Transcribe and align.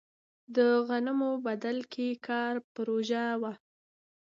د 0.55 0.57
غنمو 0.87 1.31
بدل 1.45 1.77
کې 1.93 2.07
کار 2.27 2.53
پروژه 2.73 3.25
وه. 3.41 3.53